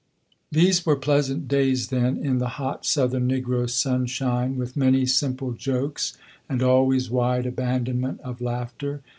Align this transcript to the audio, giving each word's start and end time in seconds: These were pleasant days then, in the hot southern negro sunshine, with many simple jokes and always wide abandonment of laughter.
These 0.51 0.83
were 0.83 0.95
pleasant 0.95 1.47
days 1.47 1.89
then, 1.89 2.17
in 2.17 2.39
the 2.39 2.47
hot 2.57 2.87
southern 2.87 3.29
negro 3.29 3.69
sunshine, 3.69 4.55
with 4.57 4.75
many 4.75 5.05
simple 5.05 5.51
jokes 5.51 6.17
and 6.49 6.63
always 6.63 7.11
wide 7.11 7.45
abandonment 7.45 8.19
of 8.21 8.41
laughter. 8.41 9.03